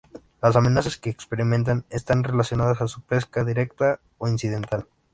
Las 0.41 0.55
amenazas 0.55 0.97
que 0.97 1.11
experimentan 1.11 1.85
están 1.91 2.23
relacionadas 2.23 2.81
a 2.81 2.87
su 2.87 3.01
pesca 3.03 3.43
directa 3.43 3.99
o 4.17 4.27
incidental. 4.27 4.87